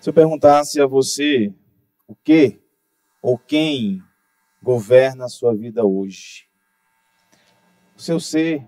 [0.00, 1.52] Se eu perguntasse a você
[2.06, 2.62] o que
[3.20, 4.00] ou quem
[4.62, 6.48] governa a sua vida hoje,
[7.96, 8.64] o seu ser,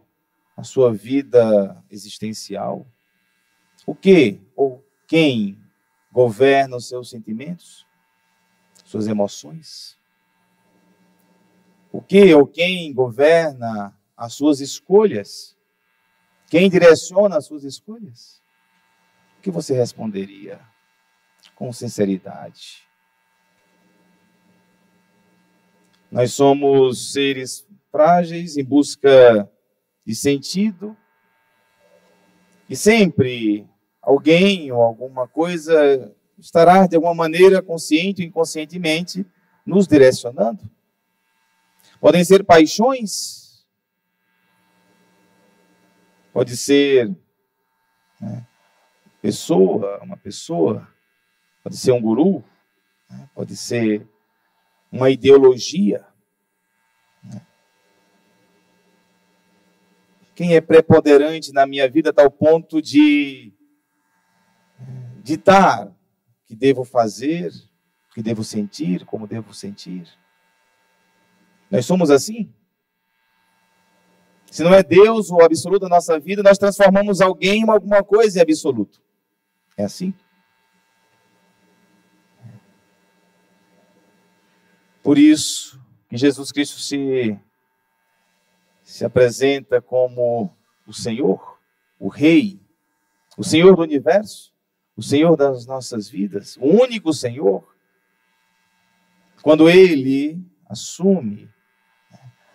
[0.57, 2.85] a sua vida existencial,
[3.87, 5.57] o que ou quem
[6.11, 7.87] governa os seus sentimentos,
[8.85, 9.97] suas emoções?
[11.93, 15.57] O que ou quem governa as suas escolhas?
[16.49, 18.43] Quem direciona as suas escolhas?
[19.39, 20.61] O que você responderia
[21.55, 22.89] com sinceridade?
[26.11, 29.49] Nós somos seres frágeis em busca
[30.05, 30.97] de sentido
[32.69, 33.67] e sempre
[34.01, 39.27] alguém ou alguma coisa estará de alguma maneira consciente ou inconscientemente
[39.65, 40.69] nos direcionando.
[42.01, 43.65] Podem ser paixões,
[46.33, 47.15] pode ser
[48.21, 48.47] né,
[49.21, 50.89] pessoa, uma pessoa,
[51.63, 52.45] pode ser um guru,
[53.09, 54.07] né, pode ser
[54.91, 56.05] uma ideologia.
[57.23, 57.41] Né.
[60.35, 63.53] Quem é preponderante na minha vida a tal ponto de
[65.23, 65.95] ditar
[66.47, 67.53] que devo fazer,
[68.15, 70.09] que devo sentir, como devo sentir?
[71.71, 72.53] Nós somos assim?
[74.51, 78.39] Se não é Deus o absoluto da nossa vida, nós transformamos alguém em alguma coisa
[78.39, 79.01] em absoluto.
[79.77, 80.13] É assim?
[85.11, 85.77] Por isso
[86.09, 87.37] que Jesus Cristo se,
[88.85, 91.59] se apresenta como o Senhor,
[91.99, 92.61] o Rei,
[93.37, 94.53] o Senhor do universo,
[94.97, 97.75] o Senhor das nossas vidas, o único Senhor.
[99.43, 101.51] Quando Ele assume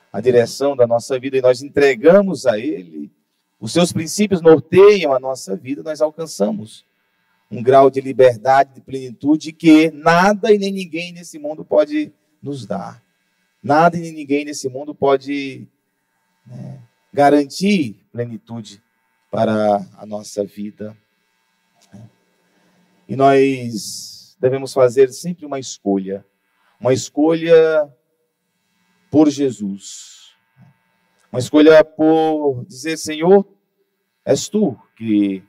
[0.09, 3.12] a direção da nossa vida e nós entregamos a Ele,
[3.59, 6.86] os seus princípios norteiam a nossa vida, nós alcançamos
[7.52, 12.14] um grau de liberdade, de plenitude que nada e nem ninguém nesse mundo pode
[12.46, 13.04] nos dar.
[13.62, 15.68] Nada e ninguém nesse mundo pode
[16.46, 16.80] né,
[17.12, 18.81] garantir plenitude
[19.31, 20.96] para a nossa vida.
[23.08, 26.24] E nós devemos fazer sempre uma escolha,
[26.80, 27.92] uma escolha
[29.09, 30.36] por Jesus.
[31.31, 33.48] Uma escolha por dizer, Senhor,
[34.24, 35.44] és tu que,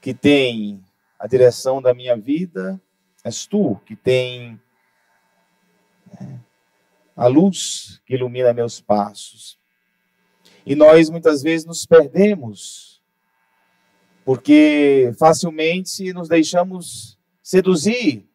[0.00, 0.82] que tem
[1.18, 2.80] a direção da minha vida,
[3.22, 4.58] és tu que tem né,
[7.16, 9.58] a luz que ilumina meus passos.
[10.64, 13.00] E nós muitas vezes nos perdemos,
[14.24, 18.26] porque facilmente nos deixamos seduzir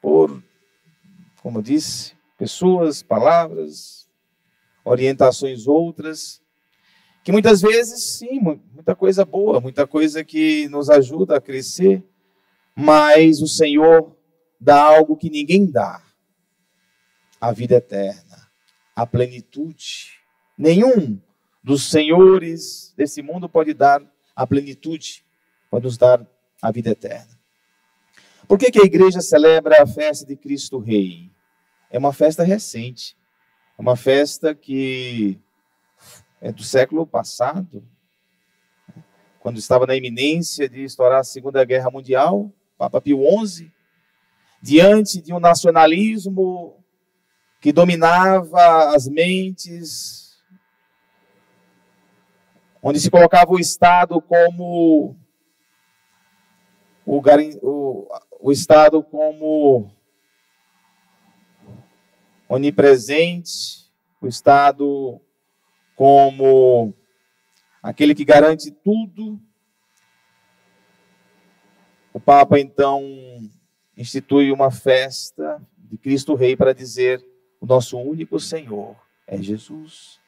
[0.00, 0.42] por,
[1.42, 4.08] como disse, pessoas, palavras,
[4.84, 6.40] orientações outras,
[7.24, 12.04] que muitas vezes, sim, muita coisa boa, muita coisa que nos ajuda a crescer,
[12.72, 14.16] mas o Senhor
[14.60, 16.00] dá algo que ninguém dá:
[17.46, 18.48] a vida eterna,
[18.94, 20.20] a plenitude.
[20.58, 21.20] Nenhum
[21.62, 24.02] dos senhores desse mundo pode dar
[24.34, 25.24] a plenitude,
[25.70, 26.26] pode nos dar
[26.62, 27.38] a vida eterna.
[28.48, 31.30] Por que, que a igreja celebra a festa de Cristo Rei?
[31.90, 33.16] é uma festa recente.
[33.78, 35.38] É uma festa que
[36.40, 37.82] é do século passado,
[39.40, 43.72] quando estava na iminência de estourar a Segunda Guerra Mundial, Papa Pio XI,
[44.60, 46.84] diante de um nacionalismo
[47.66, 50.38] que dominava as mentes,
[52.80, 55.16] onde se colocava o Estado como
[57.04, 57.20] o,
[57.62, 58.08] o,
[58.40, 59.90] o Estado como
[62.48, 63.90] onipresente,
[64.20, 65.20] o Estado
[65.96, 66.94] como
[67.82, 69.40] aquele que garante tudo.
[72.12, 73.02] O Papa então
[73.96, 77.20] institui uma festa de Cristo Rei para dizer:
[77.60, 78.96] o nosso único Senhor
[79.26, 80.20] é Jesus.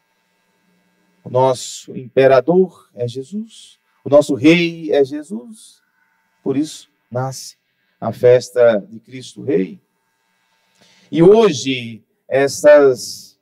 [1.24, 3.78] O nosso imperador é Jesus.
[4.04, 5.82] O nosso rei é Jesus.
[6.42, 7.56] Por isso nasce
[8.00, 9.80] a festa de Cristo Rei.
[11.10, 13.38] E hoje essas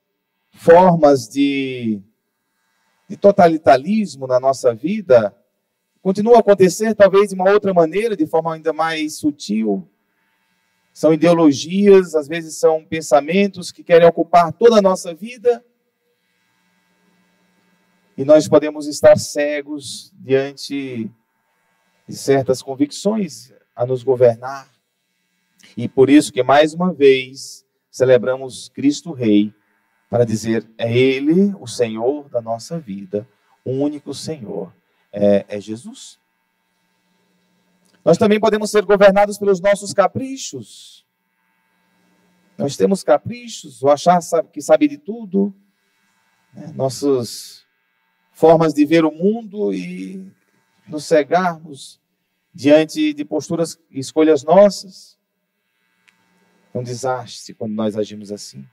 [0.53, 2.01] formas de,
[3.09, 5.37] de totalitarismo na nossa vida
[6.01, 9.89] continuam a acontecer, talvez de uma outra maneira, de forma ainda mais sutil.
[10.97, 15.63] São ideologias, às vezes são pensamentos que querem ocupar toda a nossa vida.
[18.17, 21.11] E nós podemos estar cegos diante
[22.09, 24.71] de certas convicções a nos governar.
[25.77, 29.53] E por isso que, mais uma vez, celebramos Cristo Rei,
[30.09, 33.29] para dizer: é Ele o Senhor da nossa vida,
[33.63, 34.73] o único Senhor
[35.13, 36.19] é, é Jesus.
[38.07, 41.05] Nós também podemos ser governados pelos nossos caprichos.
[42.57, 44.21] Nós temos caprichos, o achar
[44.53, 45.53] que sabe de tudo,
[46.55, 46.73] né?
[46.77, 47.65] nossas
[48.31, 50.25] formas de ver o mundo e
[50.87, 52.01] nos cegarmos
[52.55, 55.19] diante de posturas e escolhas nossas.
[56.73, 58.65] É um desastre quando nós agimos assim.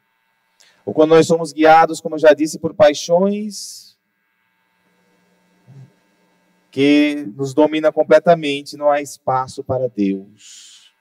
[0.85, 3.92] Ou quando nós somos guiados, como eu já disse, por paixões
[6.73, 10.91] que nos domina completamente, não há espaço para Deus.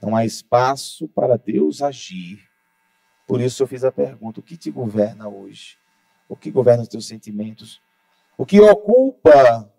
[0.00, 2.42] Não há espaço para Deus agir.
[3.26, 5.76] Por isso eu fiz a pergunta: o que te governa hoje?
[6.26, 7.82] O que governa os teus sentimentos?
[8.38, 9.70] O que ocupa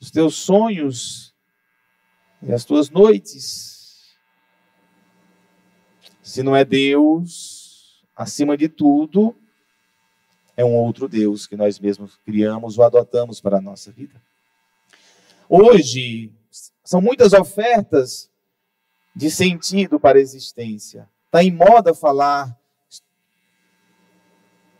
[0.00, 1.34] os teus sonhos
[2.40, 4.16] e as tuas noites?
[6.22, 9.36] Se não é Deus, acima de tudo,
[10.58, 14.20] é um outro Deus que nós mesmos criamos ou adotamos para a nossa vida.
[15.48, 16.32] Hoje,
[16.82, 18.28] são muitas ofertas
[19.14, 21.08] de sentido para a existência.
[21.26, 22.58] Está em moda falar.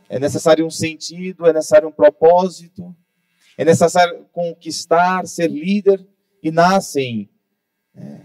[0.08, 2.92] É necessário um sentido, é necessário um propósito,
[3.56, 6.04] é necessário conquistar, ser líder,
[6.42, 7.30] e nascem
[7.94, 8.22] é,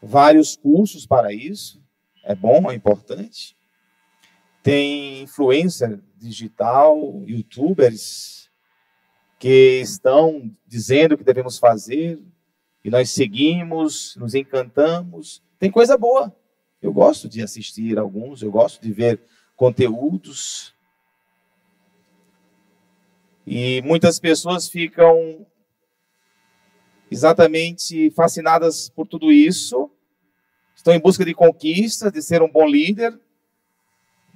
[0.00, 1.78] vários cursos para isso.
[2.24, 3.55] É bom, é importante
[4.66, 8.50] tem influencer digital, youtubers,
[9.38, 12.20] que estão dizendo o que devemos fazer,
[12.84, 15.40] e nós seguimos, nos encantamos.
[15.56, 16.34] Tem coisa boa.
[16.82, 19.20] Eu gosto de assistir alguns, eu gosto de ver
[19.54, 20.74] conteúdos.
[23.46, 25.46] E muitas pessoas ficam
[27.08, 29.88] exatamente fascinadas por tudo isso,
[30.74, 33.16] estão em busca de conquistas, de ser um bom líder,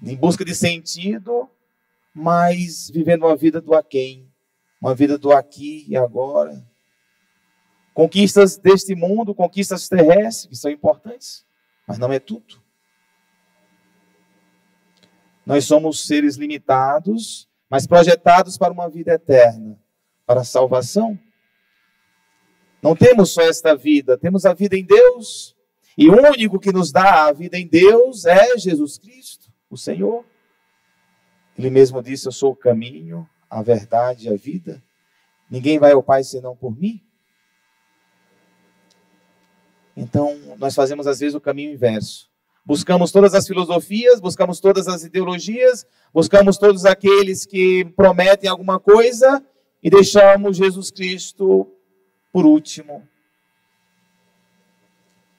[0.03, 1.49] em busca de sentido,
[2.15, 4.29] mas vivendo uma vida do aquém,
[4.81, 6.67] uma vida do aqui e agora.
[7.93, 11.45] Conquistas deste mundo, conquistas terrestres, que são importantes,
[11.87, 12.63] mas não é tudo.
[15.45, 19.79] Nós somos seres limitados, mas projetados para uma vida eterna,
[20.27, 21.19] para a salvação.
[22.83, 25.55] Não temos só esta vida, temos a vida em Deus,
[25.99, 30.25] e o único que nos dá a vida em Deus é Jesus Cristo o Senhor.
[31.57, 34.83] Ele mesmo disse: Eu sou o caminho, a verdade e a vida.
[35.51, 37.01] Ninguém vai ao Pai senão por mim.
[39.97, 42.31] Então, nós fazemos às vezes o caminho inverso.
[42.65, 49.45] Buscamos todas as filosofias, buscamos todas as ideologias, buscamos todos aqueles que prometem alguma coisa
[49.83, 51.67] e deixamos Jesus Cristo
[52.33, 53.07] por último.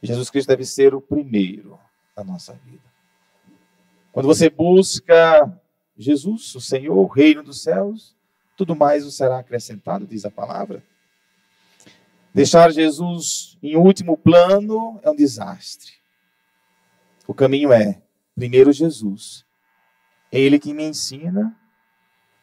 [0.03, 1.79] Jesus Cristo deve ser o primeiro
[2.15, 2.90] da nossa vida.
[4.11, 5.61] Quando você busca
[5.97, 8.15] Jesus, o Senhor, o reino dos céus,
[8.57, 10.83] tudo mais o será acrescentado, diz a palavra.
[12.33, 15.93] Deixar Jesus em último plano é um desastre.
[17.25, 18.01] O caminho é,
[18.35, 19.45] primeiro, Jesus.
[20.31, 21.57] É Ele que me ensina,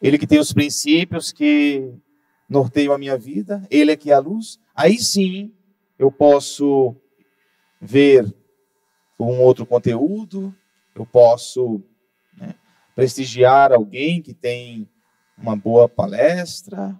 [0.01, 1.93] Ele que tem os princípios que
[2.47, 4.59] norteiam a minha vida, Ele é que é a luz.
[4.75, 5.53] Aí sim
[5.99, 6.95] eu posso
[7.79, 8.25] ver
[9.19, 10.55] um outro conteúdo,
[11.01, 11.81] eu posso
[12.35, 12.55] né,
[12.95, 14.89] prestigiar alguém que tem
[15.37, 16.99] uma boa palestra,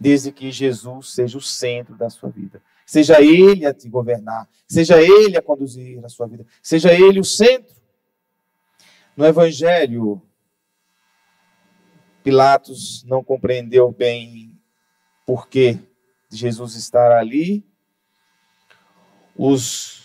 [0.00, 2.62] desde que Jesus seja o centro da sua vida.
[2.84, 7.24] Seja Ele a te governar, seja Ele a conduzir a sua vida, seja Ele o
[7.24, 7.76] centro.
[9.16, 10.20] No Evangelho,
[12.24, 14.58] Pilatos não compreendeu bem
[15.26, 15.78] por que
[16.30, 17.64] Jesus estar ali.
[19.36, 20.01] Os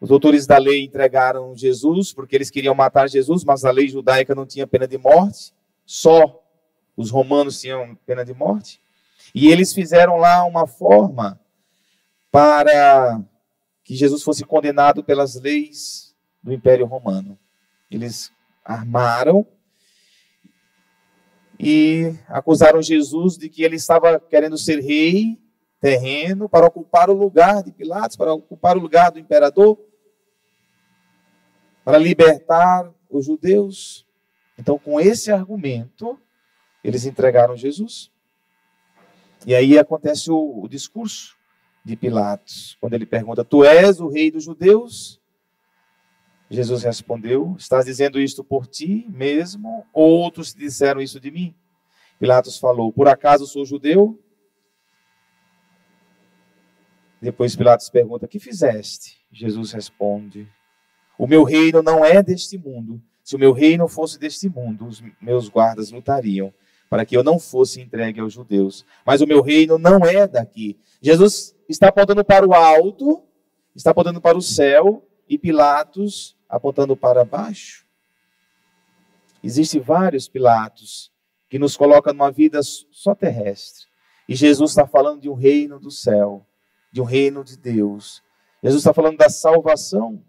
[0.00, 4.34] os doutores da lei entregaram Jesus porque eles queriam matar Jesus, mas a lei judaica
[4.34, 5.52] não tinha pena de morte,
[5.84, 6.42] só
[6.96, 8.80] os romanos tinham pena de morte.
[9.34, 11.40] E eles fizeram lá uma forma
[12.30, 13.20] para
[13.82, 17.38] que Jesus fosse condenado pelas leis do Império Romano.
[17.90, 18.30] Eles
[18.64, 19.46] armaram
[21.58, 25.38] e acusaram Jesus de que ele estava querendo ser rei
[25.80, 29.78] terreno para ocupar o lugar de Pilatos, para ocupar o lugar do imperador
[31.88, 34.06] para libertar os judeus.
[34.58, 36.20] Então, com esse argumento,
[36.84, 38.12] eles entregaram Jesus.
[39.46, 41.34] E aí acontece o, o discurso
[41.82, 45.18] de Pilatos, quando ele pergunta: Tu és o rei dos judeus?
[46.50, 49.86] Jesus respondeu: Estás dizendo isto por ti mesmo?
[49.90, 51.54] Outros disseram isso de mim?
[52.18, 54.22] Pilatos falou: Por acaso sou judeu?
[57.18, 59.16] Depois Pilatos pergunta: Que fizeste?
[59.32, 60.46] Jesus responde:
[61.18, 63.02] o meu reino não é deste mundo.
[63.22, 66.54] Se o meu reino fosse deste mundo, os meus guardas lutariam
[66.88, 68.84] para que eu não fosse entregue aos judeus.
[69.04, 70.78] Mas o meu reino não é daqui.
[71.02, 73.22] Jesus está apontando para o alto,
[73.76, 77.86] está apontando para o céu, e Pilatos apontando para baixo.
[79.44, 81.12] Existem vários Pilatos
[81.48, 83.86] que nos colocam numa vida só terrestre.
[84.28, 86.46] E Jesus está falando de um reino do céu,
[86.90, 88.22] de um reino de Deus.
[88.62, 90.22] Jesus está falando da salvação.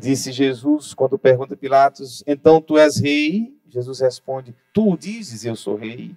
[0.00, 3.54] Disse Jesus, quando pergunta Pilatos, então tu és rei?
[3.68, 6.16] Jesus responde: Tu dizes, eu sou rei.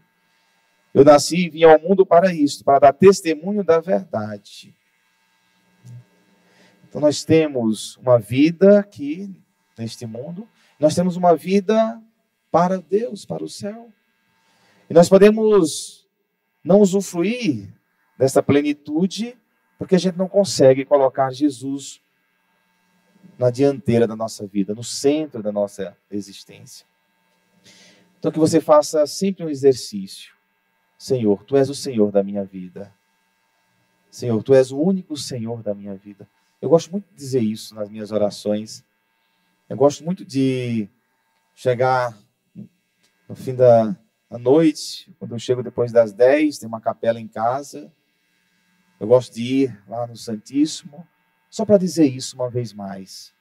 [0.93, 4.73] Eu nasci e vim ao mundo para isto, para dar testemunho da verdade.
[6.87, 9.29] Então nós temos uma vida aqui
[9.77, 10.47] neste mundo,
[10.79, 12.01] nós temos uma vida
[12.49, 13.89] para Deus, para o céu.
[14.89, 16.07] E nós podemos
[16.63, 17.67] não usufruir
[18.17, 19.37] dessa plenitude
[19.77, 21.99] porque a gente não consegue colocar Jesus
[23.37, 26.85] na dianteira da nossa vida, no centro da nossa existência.
[28.19, 30.33] Então, que você faça sempre um exercício.
[30.97, 32.93] Senhor, tu és o Senhor da minha vida.
[34.09, 36.29] Senhor, tu és o único Senhor da minha vida.
[36.61, 38.85] Eu gosto muito de dizer isso nas minhas orações.
[39.67, 40.87] Eu gosto muito de
[41.53, 42.17] chegar
[43.27, 43.97] no fim da
[44.39, 47.91] noite, quando eu chego depois das 10, tem uma capela em casa.
[48.99, 51.05] Eu gosto de ir lá no Santíssimo,
[51.53, 53.31] só para dizer isso uma vez mais.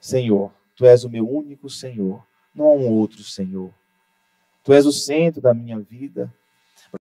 [0.00, 3.72] Senhor, tu és o meu único Senhor, não há um outro Senhor.
[4.64, 6.34] Tu és o centro da minha vida.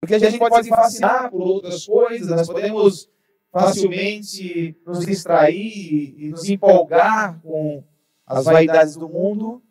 [0.00, 3.06] Porque a gente pode se fascinar por outras coisas, nós podemos
[3.52, 7.84] facilmente nos distrair e nos empolgar com
[8.26, 9.62] as vaidades do mundo.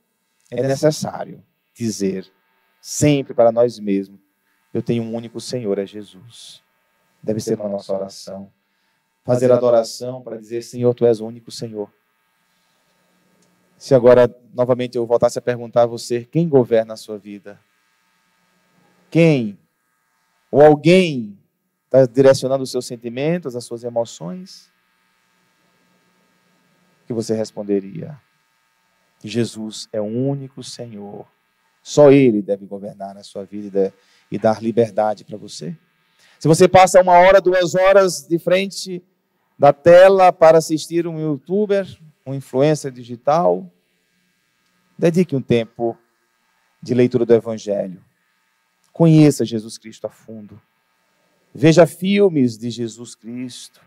[0.52, 1.44] É necessário
[1.74, 2.32] dizer
[2.80, 4.20] sempre para nós mesmos:
[4.72, 6.62] eu tenho um único Senhor, é Jesus.
[7.24, 8.52] Deve ser na nossa oração.
[9.24, 11.90] Fazer adoração para dizer: Senhor, tu és o único Senhor.
[13.78, 17.60] Se agora, novamente, eu voltasse a perguntar a você: quem governa a sua vida?
[19.10, 19.58] Quem
[20.52, 21.38] ou alguém
[21.86, 24.72] está direcionando os seus sentimentos, as suas emoções?
[27.04, 28.20] O que você responderia?
[29.24, 31.26] Jesus é o único Senhor.
[31.82, 33.94] Só Ele deve governar a sua vida
[34.32, 35.78] e dar liberdade para você.
[36.40, 39.04] Se você passa uma hora, duas horas de frente
[39.58, 41.88] da tela para assistir um youtuber,
[42.26, 43.70] um influencer digital,
[44.98, 45.98] dedique um tempo
[46.82, 48.04] de leitura do Evangelho.
[48.92, 50.62] Conheça Jesus Cristo a fundo.
[51.54, 53.82] Veja filmes de Jesus Cristo.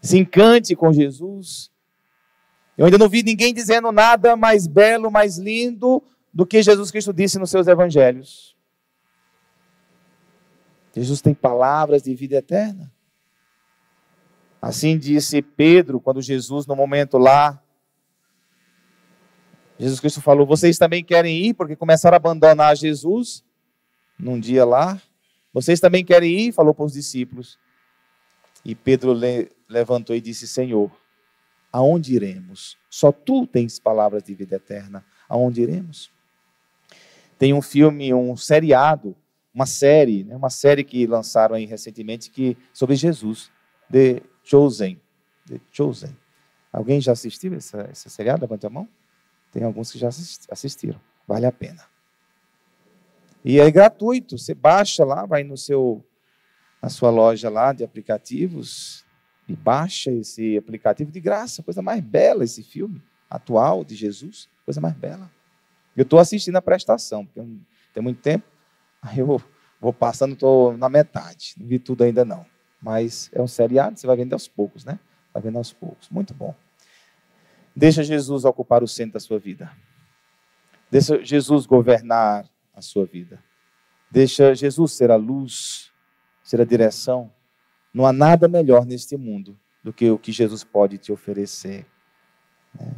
[0.00, 1.70] Se encante com Jesus.
[2.76, 6.02] Eu ainda não vi ninguém dizendo nada mais belo, mais lindo
[6.32, 8.56] do que Jesus Cristo disse nos seus evangelhos.
[10.94, 12.92] Jesus tem palavras de vida eterna.
[14.60, 17.62] Assim disse Pedro, quando Jesus, no momento lá,
[19.78, 23.44] Jesus Cristo falou: Vocês também querem ir, porque começaram a abandonar Jesus
[24.18, 25.00] num dia lá.
[25.52, 26.52] Vocês também querem ir?
[26.52, 27.58] Falou para os discípulos.
[28.64, 30.90] E Pedro le levantou e disse: Senhor,
[31.72, 32.76] aonde iremos?
[32.90, 35.04] Só tu tens palavras de vida eterna.
[35.28, 36.10] Aonde iremos?
[37.38, 39.14] Tem um filme, um seriado,
[39.54, 43.50] uma série, né, uma série que lançaram aí recentemente que sobre Jesus,
[43.90, 44.98] The Chosen.
[45.46, 46.16] The Chosen.
[46.72, 48.40] Alguém já assistiu essa, essa seriado?
[48.40, 48.88] Levante a mão.
[49.52, 50.08] Tem alguns que já
[50.50, 50.98] assistiram.
[51.26, 51.84] Vale a pena.
[53.44, 56.02] E é gratuito, você baixa lá, vai no seu
[56.80, 59.04] na sua loja lá de aplicativos
[59.48, 64.80] e baixa esse aplicativo de graça, coisa mais bela esse filme atual de Jesus, coisa
[64.80, 65.30] mais bela.
[65.96, 67.40] Eu estou assistindo a prestação, porque
[67.92, 68.46] tem muito tempo,
[69.02, 69.42] aí eu
[69.80, 72.46] vou passando, estou na metade, não vi tudo ainda não.
[72.80, 74.98] Mas é um seriado, você vai vendo aos poucos, né?
[75.32, 76.54] Vai vendo aos poucos, muito bom.
[77.74, 79.70] Deixa Jesus ocupar o centro da sua vida.
[80.90, 83.42] Deixa Jesus governar a sua vida.
[84.10, 85.92] Deixa Jesus ser a luz,
[86.42, 87.30] ser a direção.
[87.92, 91.86] Não há nada melhor neste mundo do que o que Jesus pode te oferecer.
[92.74, 92.94] Né?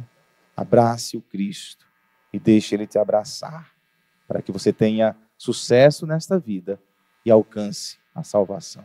[0.55, 1.85] Abrace o Cristo
[2.31, 3.71] e deixe Ele te abraçar,
[4.27, 6.81] para que você tenha sucesso nesta vida
[7.25, 8.83] e alcance a salvação.